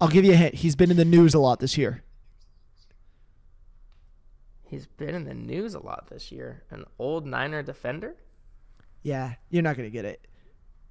[0.00, 0.54] I'll give you a hint.
[0.56, 2.02] He's been in the news a lot this year.
[4.66, 6.62] He's been in the news a lot this year.
[6.70, 8.14] An old Niner defender?
[9.02, 10.26] Yeah, you're not going to get it.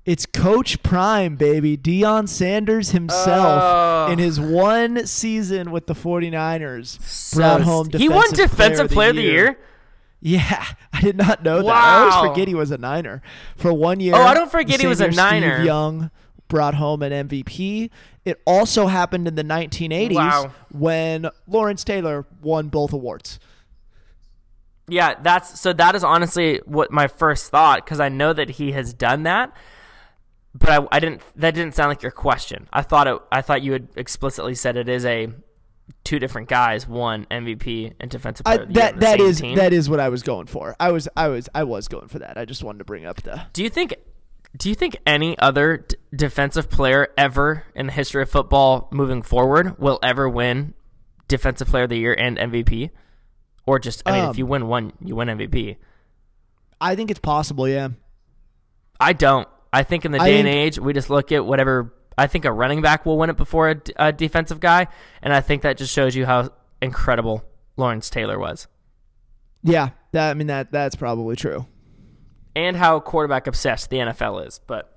[0.06, 1.78] It's Coach Prime, baby.
[1.78, 4.12] Deion Sanders himself Oh.
[4.12, 9.16] in his one season with the 49ers So brought home he won defensive player, of
[9.18, 9.60] the year.
[10.22, 11.70] Yeah, I did not know that.
[11.74, 13.22] I always forget he was a Niner.
[13.56, 14.16] For one year.
[14.16, 15.56] Oh, I don't forget he was a Niner.
[15.56, 16.12] Steve Young
[16.50, 17.90] brought home an MVP.
[18.26, 20.52] It also happened in the 1980s Wow.
[20.72, 23.40] when Lawrence Taylor won both awards.
[24.90, 25.72] Yeah, that's so.
[25.72, 29.56] That is honestly what my first thought because I know that he has done that,
[30.54, 31.22] but I, I didn't.
[31.36, 32.68] That didn't sound like your question.
[32.74, 33.22] I thought it.
[33.32, 35.30] I thought you had explicitly said it is a
[36.04, 39.56] two different guys, one MVP and defensive player year that that is team.
[39.56, 40.76] that is what I was going for.
[40.80, 42.38] I was I was I was going for that.
[42.38, 43.96] I just wanted to bring up the Do you think?
[44.58, 49.22] Do you think any other d- defensive player ever in the history of football moving
[49.22, 50.74] forward will ever win
[51.28, 52.90] defensive player of the year and MVP?
[53.68, 55.76] Or just, I mean, Um, if you win one, you win MVP.
[56.82, 57.90] I think it's possible, yeah.
[59.00, 59.48] I don't.
[59.72, 61.94] I think in the I day and age, we just look at whatever.
[62.20, 64.88] I think a running back will win it before a defensive guy,
[65.22, 66.50] and I think that just shows you how
[66.82, 67.44] incredible
[67.78, 68.68] Lawrence Taylor was,
[69.64, 71.66] Yeah, that I mean that that's probably true.
[72.56, 74.60] and how quarterback obsessed the NFL is.
[74.68, 74.92] But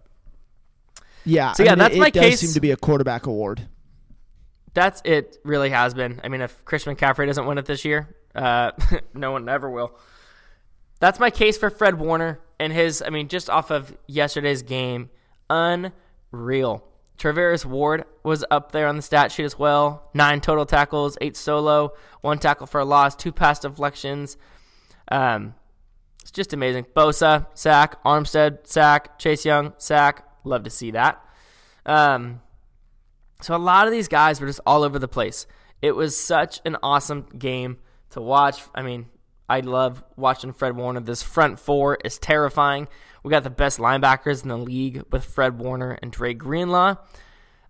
[1.25, 1.53] Yeah.
[1.53, 2.41] So, I yeah, mean, that's it, my it case.
[2.41, 3.69] seem to be a quarterback award.
[4.75, 5.37] that's it.
[5.45, 6.21] Really has been.
[6.25, 8.73] I mean, if Christian McCaffrey doesn't win it this year, uh,
[9.15, 9.97] no one ever will.
[10.99, 13.03] That's my case for Fred Warner and his.
[13.03, 15.11] I mean, just off of yesterday's game,
[15.51, 16.85] unreal.
[17.23, 20.11] Charvarius Ward was up there on the stat sheet as well.
[20.13, 24.37] Nine total tackles, eight solo, one tackle for a loss, two pass deflections.
[25.07, 25.55] Um,
[26.21, 26.87] it's just amazing.
[26.97, 30.27] Bosa sack, Armstead sack, Chase Young sack.
[30.43, 31.25] Love to see that.
[31.87, 32.41] Um,
[33.41, 35.47] so a lot of these guys were just all over the place.
[35.81, 37.79] It was such an awesome game
[38.11, 38.63] to watch.
[38.75, 39.07] I mean,
[39.49, 41.01] I love watching Fred Warner.
[41.01, 42.89] This front four is terrifying.
[43.23, 46.97] We got the best linebackers in the league with Fred Warner and Dre Greenlaw.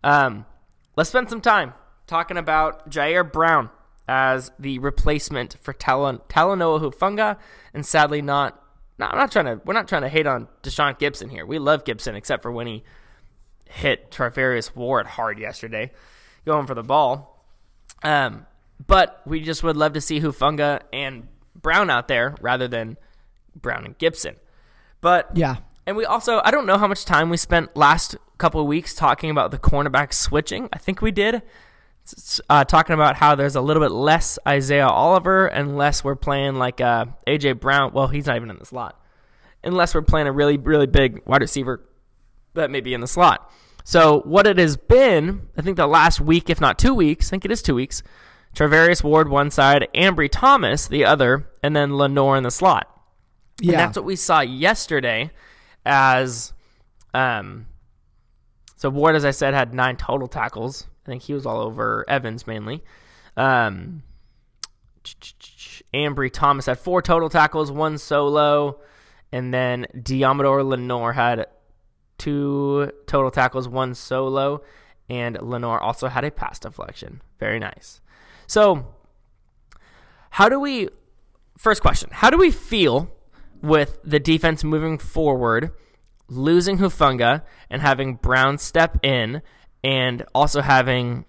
[0.02, 0.46] Um,
[0.96, 1.74] let's spend some time
[2.06, 3.70] talking about Ji'Ayir Brown
[4.08, 7.38] as the replacement for Tal- Talanoa Hufanga,
[7.72, 8.60] and sadly not.
[8.98, 9.60] No, I'm not trying to.
[9.64, 11.46] We're not trying to hate on Deshaun Gibson here.
[11.46, 12.82] We love Gibson, except for when he
[13.66, 15.92] hit Charvarius Ward hard yesterday,
[16.44, 17.46] going for the ball.
[18.02, 18.46] Um,
[18.86, 22.96] but we just would love to see Hufanga and Brown out there rather than
[23.54, 24.36] Brown and Gibson.
[25.02, 25.56] But Yeah.
[25.86, 28.94] and we also I don't know how much time we spent last couple of weeks
[28.94, 30.68] talking about the cornerback switching.
[30.72, 31.42] I think we did.
[32.50, 36.80] Uh, talking about how there's a little bit less Isaiah Oliver unless we're playing like
[36.80, 37.92] uh, AJ Brown.
[37.92, 39.00] Well, he's not even in the slot.
[39.62, 41.84] Unless we're playing a really really big wide receiver
[42.54, 43.48] that may be in the slot.
[43.84, 47.30] So what it has been, I think the last week, if not two weeks, I
[47.30, 48.02] think it is two weeks.
[48.54, 52.88] Charvarius Ward one side, Ambry Thomas the other, and then Lenoir in the slot.
[53.62, 53.72] Yeah.
[53.72, 55.30] And that's what we saw yesterday
[55.84, 56.52] as
[57.14, 57.66] um,
[58.76, 60.86] So Ward, as I said, had nine total tackles.
[61.06, 62.82] I think he was all over Evans mainly.
[63.36, 64.02] Um,
[65.94, 68.80] Ambry Thomas had four total tackles, one solo,
[69.32, 71.46] and then Deommodore Lenoir had
[72.18, 74.62] two total tackles, one solo,
[75.08, 77.20] and Lenoir also had a pass deflection.
[77.38, 78.00] Very nice.
[78.46, 78.86] So,
[80.30, 80.88] how do we?
[81.58, 83.10] First question: How do we feel
[83.62, 85.70] with the defense moving forward,
[86.28, 89.42] losing Hufanga, and having Brown step in,
[89.82, 91.24] and also having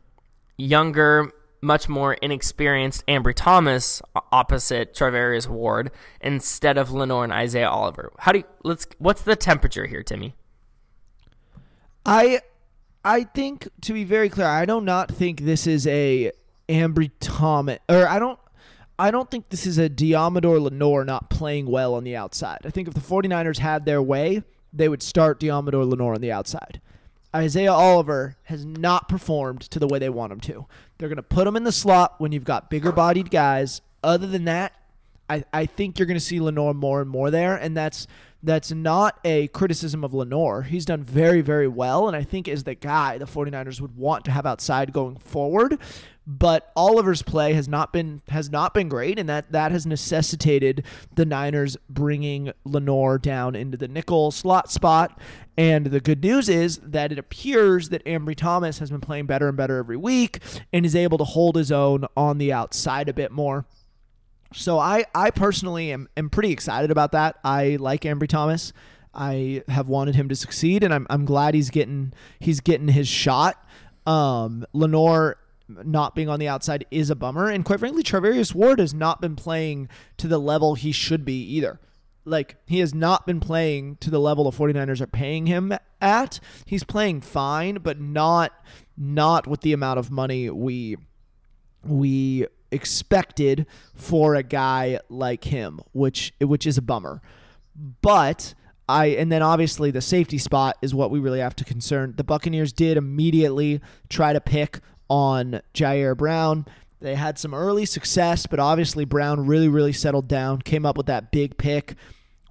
[0.58, 8.12] younger much more inexperienced Ambry Thomas opposite Charvarius Ward instead of Lenoir and Isaiah Oliver.
[8.20, 10.36] How do you, let's what's the temperature here, Timmy?
[12.06, 12.42] I
[13.06, 16.32] I think to be very clear, I do not think this is a
[16.68, 18.40] Ambry Thomas or I don't
[18.98, 22.60] I don't think this is a Deommodore Lenoir not playing well on the outside.
[22.64, 26.32] I think if the 49ers had their way, they would start Deommodore Lenoir on the
[26.32, 26.80] outside.
[27.36, 30.68] Isaiah Oliver has not performed to the way they want him to.
[30.98, 33.82] They're going to put him in the slot when you've got bigger bodied guys.
[34.04, 34.74] Other than that,
[35.30, 38.08] I, I think you're going to see Lenoir more and more there, and that's
[38.44, 40.64] that's not a criticism of Lenoir.
[40.64, 44.26] He's done very, very well, and I think is the guy the 49ers would want
[44.26, 45.80] to have outside going forward.
[46.26, 50.86] But Oliver's play has not been has not been great, and that that has necessitated
[51.14, 55.20] the Niners bringing Lenoir down into the nickel slot spot.
[55.58, 59.50] And the good news is that it appears that Ambry Thomas has been playing better
[59.50, 60.40] and better every week,
[60.72, 63.66] and is able to hold his own on the outside a bit more.
[64.54, 67.38] So I, I personally am, am pretty excited about that.
[67.44, 68.72] I like Ambry Thomas.
[69.14, 73.08] I have wanted him to succeed, and I'm, I'm glad he's getting he's getting his
[73.08, 73.62] shot.
[74.06, 78.80] Um, Lenoir not being on the outside is a bummer, and quite frankly, Charvarius Ward
[78.80, 81.80] has not been playing to the level he should be either.
[82.26, 86.40] Like he has not been playing to the level the 49ers are paying him at.
[86.66, 88.54] He's playing fine, but not
[88.96, 90.98] not with the amount of money we
[91.84, 97.22] we expected for a guy like him, which which is a bummer.
[98.02, 98.54] But
[98.88, 102.14] I and then obviously the safety spot is what we really have to concern.
[102.16, 106.66] The Buccaneers did immediately try to pick on Ji'Ayir Brown.
[107.00, 111.08] They had some early success, but obviously Brown really, really settled down, came up with
[111.08, 111.96] that big pick.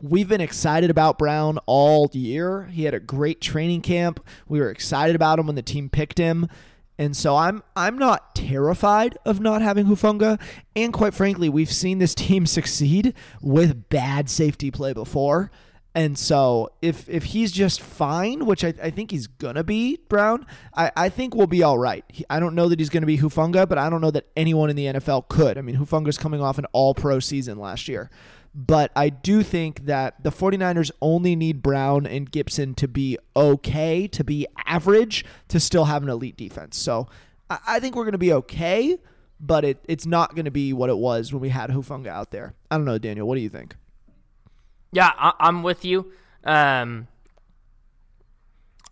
[0.03, 2.65] We've been excited about Brown all year.
[2.65, 4.21] He had a great training camp.
[4.49, 6.49] We were excited about him when the team picked him.
[6.99, 10.41] And so I'm I'm not terrified of not having Hufanga.
[10.77, 15.51] And quite frankly, we've seen this team succeed with bad safety play before.
[15.95, 20.47] And so if if he's just fine, which I, I think he's gonna be, Brown,
[20.75, 22.05] I, I think we'll be all right.
[22.09, 24.71] He, I don't know that he's gonna be Hufanga, but I don't know that anyone
[24.71, 25.59] in the NFL could.
[25.59, 28.11] I mean, Hufanga's coming off an all pro season last year.
[28.55, 34.07] But I do think that the 49ers only need Brown and Gibson to be okay,
[34.09, 36.77] to be average, to still have an elite defense.
[36.77, 37.09] So
[37.49, 38.99] I, I think we're to be okay,
[39.41, 42.55] but it, it's not to be what it was when we had Hufanga out there.
[42.71, 43.27] I don't know, Daniel.
[43.27, 43.75] What do you think?
[44.93, 46.13] Yeah, I, am with you.
[46.45, 47.09] Um,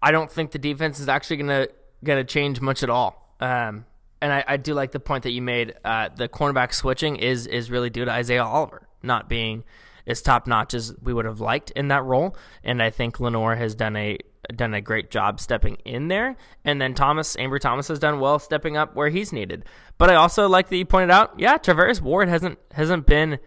[0.02, 1.68] I don't think the defense is actually gonna
[2.02, 3.36] gonna change much at all.
[3.40, 3.84] Um,
[4.22, 5.74] and I, I, do like the point that you made.
[5.84, 9.64] Uh, the cornerback switching is is really due to Isaiah Oliver not being
[10.06, 12.36] as top notch as we would have liked in that role.
[12.64, 14.18] And I think Lenoir has done a
[14.54, 16.36] done a great job stepping in there.
[16.64, 19.64] And then Thomas, Ambry Thomas has done well stepping up where he's needed.
[19.98, 23.38] But I also like that you pointed out, yeah, Charvarius Ward hasn't hasn't been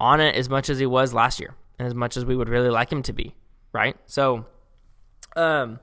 [0.00, 2.48] on it as much as he was last year, and as much as we would
[2.48, 3.34] really like him to be,
[3.72, 3.96] right?
[4.06, 4.46] So
[5.36, 5.80] um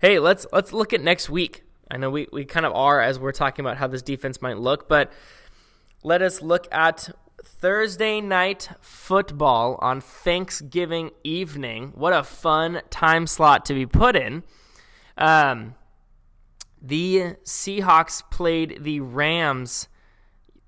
[0.00, 1.64] hey, let's let's look at next week.
[1.90, 4.58] I know we, we kind of are as we're talking about how this defense might
[4.58, 5.10] look, but
[6.02, 7.10] let us look at
[7.44, 11.92] Thursday night football on Thanksgiving evening.
[11.94, 14.44] What a fun time slot to be put in.
[15.16, 15.74] Um,
[16.80, 19.88] the Seahawks played the Rams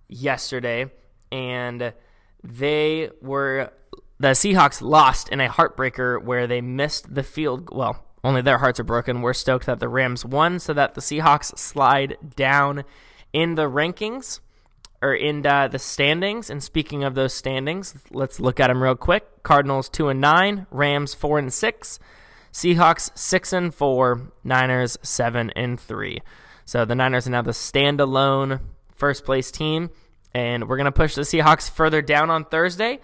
[0.09, 0.91] yesterday,
[1.31, 1.95] and
[2.43, 3.73] they were
[4.19, 7.69] the Seahawks lost in a heartbreaker where they missed the field.
[7.73, 9.21] Well, only their hearts are broken.
[9.21, 12.85] We're stoked that the Rams won, so that the Seahawks slide down
[13.33, 14.41] in the rankings
[15.01, 16.49] or in uh, the standings.
[16.49, 19.43] And speaking of those standings, let's look at them real quick.
[19.43, 21.99] Cardinals two and nine, Rams four and six,
[22.53, 26.23] Seahawks six and four, Niners seven and three.
[26.65, 28.61] So the Niners are now the standalone
[28.95, 29.91] first place team,
[30.35, 33.01] and we're gonna push the Seahawks further down on Thursday.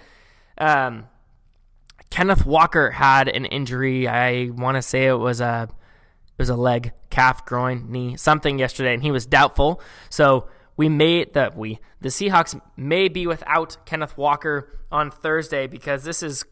[0.57, 1.07] Um,
[2.11, 4.09] Kenneth Walker had an injury.
[4.09, 8.59] I want to say it was a it was a leg, calf, groin, knee, something
[8.59, 9.81] yesterday, and he was doubtful.
[10.09, 16.05] So we may that we the Seahawks may be without Kenneth Walker on Thursday because
[16.05, 16.45] this is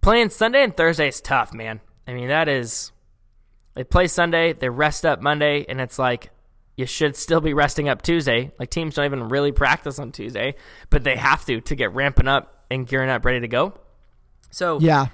[0.00, 1.80] playing Sunday and Thursday is tough, man.
[2.06, 2.92] I mean that is
[3.74, 6.30] They play Sunday, they rest up Monday, and it's like
[6.76, 8.50] you should still be resting up Tuesday.
[8.58, 10.54] Like teams don't even really practice on Tuesday,
[10.90, 13.74] but they have to to get ramping up and gearing up, ready to go.
[14.50, 15.06] So Yeah.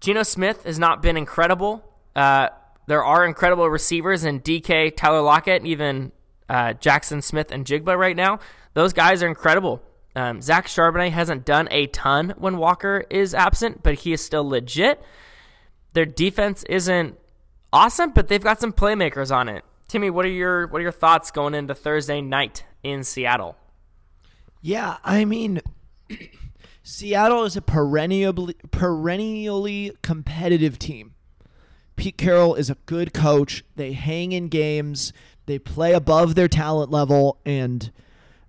[0.00, 1.82] Geno Smith has not been incredible.
[2.14, 2.48] Uh,
[2.86, 6.12] there are incredible receivers in DK, Tyler Lockett, and even
[6.48, 8.38] uh, Jaxon Smith-Njigba right now.
[8.74, 9.82] Those guys are incredible.
[10.14, 14.46] Um, Zach Charbonnet hasn't done a ton when Walker is absent, but he is still
[14.46, 15.02] legit.
[15.94, 17.18] Their defense isn't
[17.72, 19.64] awesome, but they've got some playmakers on it.
[19.88, 23.56] Timmy, what are your what are your thoughts going into Thursday night in Seattle?
[24.60, 25.60] Yeah, I mean,
[26.82, 31.14] Seattle is a perennially perennially competitive team.
[31.96, 33.64] Pete Carroll is a good coach.
[33.76, 35.12] They hang in games.
[35.46, 37.92] They play above their talent level and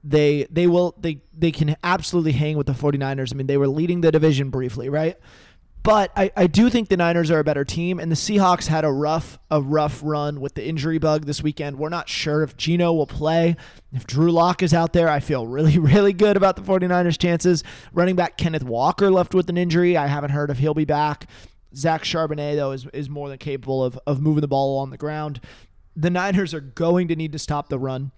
[0.04, 3.34] they they will they they can absolutely hang with the 49ers.
[3.34, 5.18] I mean, they were leading the division briefly, right?
[5.86, 8.84] But I, I do think the Niners are a better team, and the Seahawks had
[8.84, 11.78] a rough a rough run with the injury bug this weekend.
[11.78, 13.56] We're not sure if Geno will play.
[13.94, 17.64] If Drew Lock is out there, I feel really, really good about the 49ers' chances.
[17.94, 19.96] Running back Kenneth Walker left with an injury.
[19.96, 21.30] I haven't heard if he'll be back.
[21.76, 24.98] Zach Charbonnet, though, is, is more than capable of, of moving the ball on the
[24.98, 25.40] ground.
[25.96, 28.12] The Niners are going to need to stop the run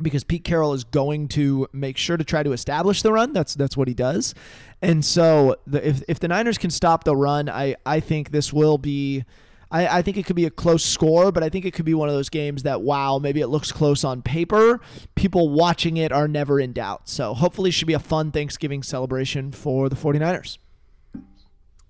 [0.00, 3.32] because Pete Carroll is going to make sure to try to establish the run.
[3.32, 4.34] That's that's what he does.
[4.82, 8.52] And so the, if if the Niners can stop the run, I I think this
[8.52, 9.24] will be.
[9.70, 11.92] I, I think it could be a close score, but I think it could be
[11.92, 14.80] one of those games that, wow, maybe it looks close on paper.
[15.14, 17.06] People watching it are never in doubt.
[17.06, 20.56] So hopefully, it should be a fun Thanksgiving celebration for the 49ers.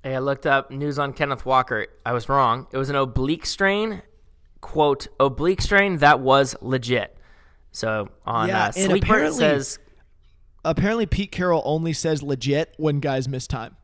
[0.03, 1.87] Hey, I looked up news on Kenneth Walker.
[2.07, 2.67] I was wrong.
[2.73, 4.03] It was an oblique strain.
[4.61, 7.18] Quote, oblique strain that was legit.
[7.79, 9.79] So on Yeah, uh, and Sleeper, it apparently- says
[10.65, 13.77] Apparently, Pete Carroll only says legit when guys miss time.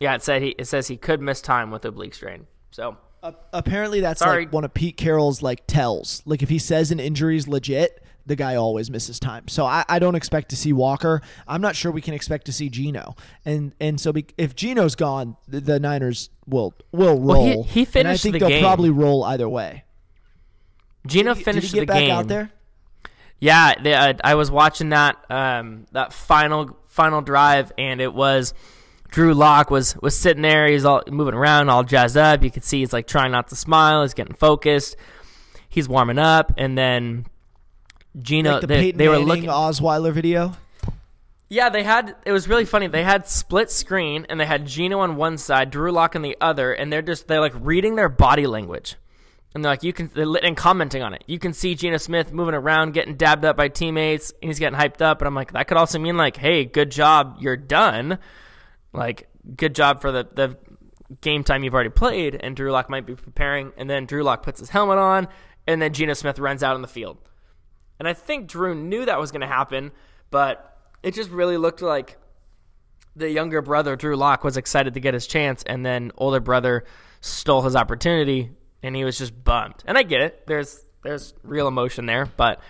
[0.00, 2.46] Yeah, it said he it says he could miss time with oblique strain.
[2.70, 4.44] So Uh, apparently, that's Sorry.
[4.44, 6.22] like one of Pete Carroll's like tells.
[6.24, 9.48] Like if he says an injury is legit, the guy always misses time.
[9.48, 11.20] So I, I don't expect to see Walker.
[11.48, 13.16] I'm not sure we can expect to see Geno.
[13.44, 17.44] And and so be, if Geno's gone, the, the Niners will will roll.
[17.46, 18.62] Well, he- he and I finished think the they'll game.
[18.62, 19.82] probably roll either way.
[21.08, 22.10] Geno Did finished Did the game.
[22.10, 22.50] out there?
[23.40, 28.52] Yeah, they, uh, I was watching that um, that final final drive, and it was
[29.10, 30.66] Drew Lock was was sitting there.
[30.66, 32.42] He's all moving around, all jazzed up.
[32.42, 34.02] You could see he's like trying not to smile.
[34.02, 34.96] He's getting focused.
[35.68, 37.26] He's warming up, and then
[38.20, 38.52] Geno.
[38.52, 39.46] Like the they, they were looking.
[39.46, 40.54] Osweiler video.
[41.48, 42.14] Yeah, they had.
[42.26, 42.88] It was really funny.
[42.88, 46.36] They had split screen, and they had Geno on one side, Drew Lock on the
[46.40, 48.96] other, and they're just they're like reading their body language,
[49.54, 51.24] and they're like you can and commenting on it.
[51.26, 54.32] You can see Geno Smith moving around, getting dabbed up by teammates.
[54.42, 56.90] And he's getting hyped up, and I'm like, that could also mean like, hey, good
[56.90, 58.18] job, you're done.
[58.92, 60.56] Like, good job for the the
[61.20, 64.42] game time you've already played, and Drew Lock might be preparing, and then Drew Lock
[64.42, 65.28] puts his helmet on,
[65.66, 67.18] and then Geno Smith runs out on the field.
[67.98, 69.90] And I think Drew knew that was going to happen,
[70.30, 72.18] but it just really looked like
[73.16, 76.84] the younger brother, Drew Lock, was excited to get his chance, and then older brother
[77.20, 78.50] stole his opportunity,
[78.82, 79.82] and he was just bummed.
[79.86, 80.46] And I get it.
[80.46, 82.60] There's there's real emotion there, but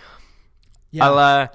[0.91, 1.07] Yeah.
[1.07, 1.47] I'll uh,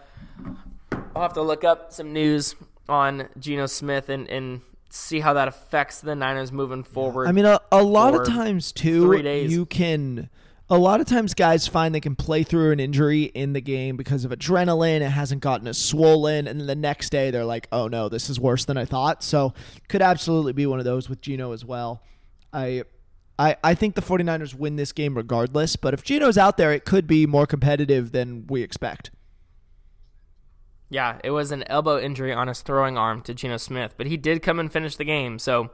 [1.16, 2.56] I'll have to look up some news
[2.90, 7.28] on Geno Smith and, and see how that affects the Niners moving forward.
[7.28, 9.52] I mean, a, a lot of times too, three days.
[9.52, 10.30] you can.
[10.70, 13.98] A lot of times, guys find they can play through an injury in the game
[13.98, 15.02] because of adrenaline.
[15.02, 18.30] It hasn't gotten as swollen, and then the next day they're like, "Oh no, this
[18.30, 19.54] is worse than I thought." So,
[19.90, 22.02] could absolutely be one of those with Geno as well.
[22.54, 22.84] I,
[23.40, 25.76] I, I think the 49ers win this game regardless.
[25.76, 29.12] But if Geno's out there, it could be more competitive than we expect.
[30.90, 34.16] Yeah, it was an elbow injury on his throwing arm to Geno Smith, but he
[34.18, 35.40] did come and finish the game.
[35.40, 35.72] So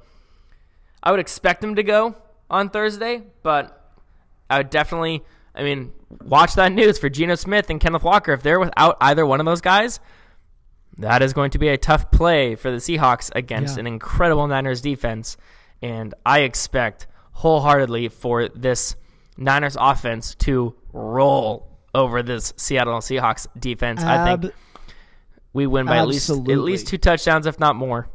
[1.03, 2.16] I would expect him to go
[2.49, 3.93] on Thursday, but
[4.49, 5.91] I would definitely, I mean,
[6.24, 8.32] watch that news for Geno Smith and Kenneth Walker.
[8.32, 9.99] If they're without either one of those guys,
[10.97, 13.82] that is going to be a tough play for the Seahawks against Yeah.
[13.82, 15.36] an incredible Niners defense.
[15.82, 17.07] And I expect
[17.39, 18.97] wholeheartedly for this
[19.37, 24.03] Niners offense to roll over this Seattle Seahawks defense.
[24.03, 24.53] I think
[25.53, 28.09] we win by at least at least two touchdowns, if not more.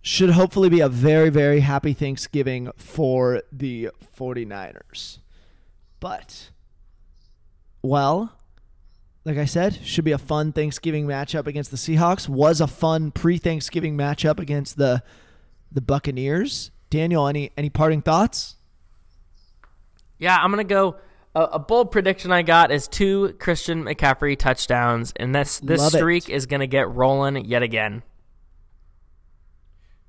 [0.00, 5.18] should hopefully be a very, very happy Thanksgiving for the 49ers.
[6.00, 6.50] But,
[7.82, 8.32] well,
[9.24, 12.28] like I said, should be a fun Thanksgiving matchup against the Seahawks.
[12.28, 15.02] Was a fun pre-Thanksgiving matchup against the
[15.70, 16.70] the Buccaneers.
[16.90, 18.56] Daniel, any any parting thoughts?
[20.18, 20.96] Yeah, I'm gonna go.
[21.34, 25.92] A, a bold prediction I got is two Christian McCaffrey touchdowns, and this this Love
[25.92, 28.02] streak is gonna get rolling yet again.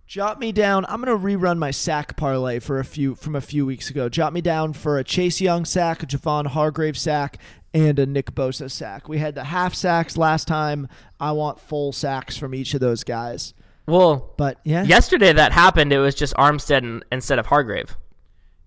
[0.08, 0.86] Jot me down.
[0.88, 4.10] I'm gonna rerun my sack parlay for a few from a few weeks ago.
[4.10, 7.38] Jot me down for a Chase Young sack, a Javon Hargrave sack,
[7.76, 9.08] and a Nick Bosa sack.
[9.08, 10.88] We had the half sacks last time.
[11.20, 13.54] I want full sacks from each of those guys.
[13.90, 15.92] Well, But yeah, yesterday that happened.
[15.92, 17.98] It was just Armstead in- instead of Hargrave.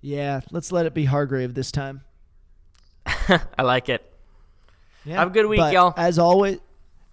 [0.01, 0.41] yeah.
[0.51, 2.03] Let's let it be Hargrave this time.
[3.07, 4.05] I like it.
[5.05, 5.17] Yeah.
[5.17, 5.95] Have a good week, y'all.
[5.97, 6.59] As always,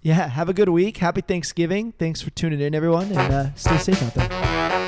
[0.02, 0.28] yeah.
[0.28, 0.98] Have a good week.
[0.98, 1.92] Happy Thanksgiving.
[1.94, 4.79] Thanks for tuning in, everyone, and uh, stay safe out there.